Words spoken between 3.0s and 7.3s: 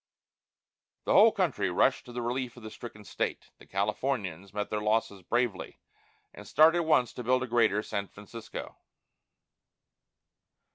state; the Californians met their losses bravely, and started at once to